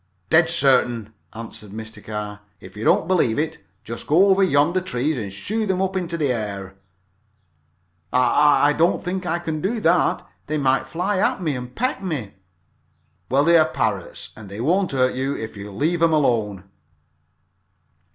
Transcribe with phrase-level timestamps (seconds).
[0.31, 2.03] "Dead certain," answered Mr.
[2.03, 2.39] Carr.
[2.59, 5.95] "If you don't believe it, just go over to yonder trees and shoo them up
[5.95, 6.73] into the air."
[8.11, 11.75] "I I don't think I care to do that they might fly at me and
[11.75, 12.33] peck me."
[13.29, 16.63] "Well, they are parrots and they won't hurt you if you leave 'em alone."